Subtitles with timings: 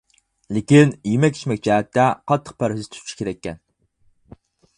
[0.55, 3.61] لېكىن يېمەك-ئىچمەك جەھەتتە قاتتىق پەرھىز تۇتۇشى كېرەككەن.